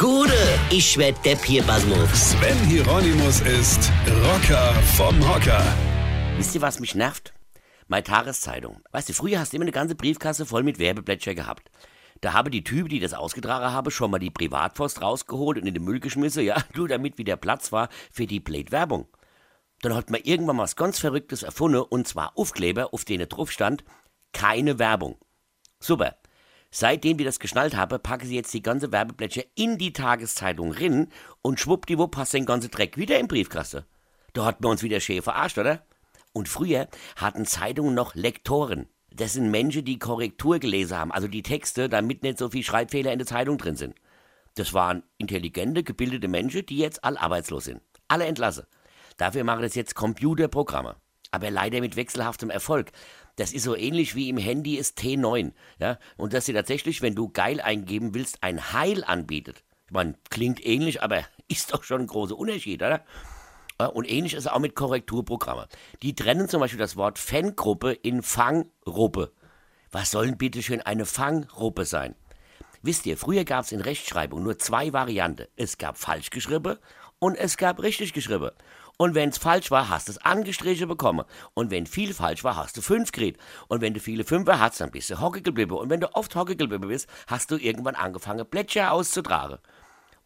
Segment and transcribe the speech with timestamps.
[0.00, 0.32] Gude,
[0.70, 2.30] ich werd Depp hier, Basmus.
[2.30, 3.92] Sven Hieronymus ist
[4.24, 5.62] Rocker vom Hocker.
[6.38, 7.34] Wisst ihr, was mich nervt?
[7.86, 8.80] Meine Tageszeitung.
[8.92, 11.70] Weißt du, früher hast du immer eine ganze Briefkasse voll mit Werbeblätter gehabt.
[12.22, 15.74] Da habe die Typen, die das ausgetragen haben, schon mal die Privatpost rausgeholt und in
[15.74, 19.06] den Müll geschmissen, ja, nur damit wieder Platz war für die Blade-Werbung.
[19.82, 23.52] Dann hat man irgendwann mal was ganz Verrücktes erfunden, und zwar Aufkleber, auf denen drauf
[23.52, 23.84] stand,
[24.32, 25.18] keine Werbung.
[25.78, 26.16] Super.
[26.72, 31.08] Seitdem wir das geschnallt haben, packen sie jetzt die ganze Werbeblätter in die Tageszeitung rin
[31.42, 33.84] und schwuppdiwupp hast den ganzen Dreck wieder im Briefkasten.
[34.32, 35.84] Da hat man uns wieder schön verarscht, oder?
[36.32, 38.88] Und früher hatten Zeitungen noch Lektoren.
[39.12, 43.12] Das sind Menschen, die Korrektur gelesen haben, also die Texte, damit nicht so viel Schreibfehler
[43.12, 43.96] in der Zeitung drin sind.
[44.54, 47.80] Das waren intelligente, gebildete Menschen, die jetzt all arbeitslos sind.
[48.06, 48.66] Alle entlassen.
[49.16, 50.96] Dafür machen das jetzt Computerprogramme.
[51.30, 52.92] Aber leider mit wechselhaftem Erfolg.
[53.36, 55.52] Das ist so ähnlich wie im Handy ist T9.
[55.78, 55.98] Ja?
[56.16, 59.62] Und dass sie tatsächlich, wenn du geil eingeben willst, ein Heil anbietet.
[59.86, 63.04] Ich meine, klingt ähnlich, aber ist doch schon ein großer Unterschied, oder?
[63.94, 65.64] Und ähnlich ist es auch mit Korrekturprogrammen.
[66.02, 69.32] Die trennen zum Beispiel das Wort Fangruppe in Fangruppe.
[69.90, 72.14] Was soll denn bitte schön eine Fangruppe sein?
[72.82, 75.46] Wisst ihr, früher gab es in Rechtschreibung nur zwei Varianten.
[75.56, 76.76] Es gab falsch geschrieben
[77.18, 78.50] und es gab richtig geschrieben.
[79.00, 81.24] Und wenn es falsch war, hast du es angestrichen bekommen.
[81.54, 83.40] Und wenn viel falsch war, hast du fünf gekriegt.
[83.66, 85.40] Und wenn du viele Fünfer hast, dann bist du hocke.
[85.40, 89.56] Und wenn du oft hocke bist, hast du irgendwann angefangen, Plätscher auszutragen.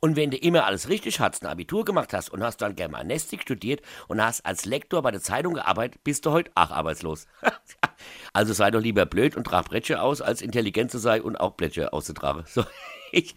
[0.00, 3.42] Und wenn du immer alles richtig hast, ein Abitur gemacht hast und hast dann Germanistik
[3.42, 7.28] studiert und hast als Lektor bei der Zeitung gearbeitet, bist du heute auch arbeitslos.
[8.32, 11.56] also sei doch lieber blöd und trag Bretsche aus, als intelligent zu sein und auch
[11.56, 12.42] Bretsche auszutragen.
[12.48, 12.64] So,
[13.12, 13.36] ich,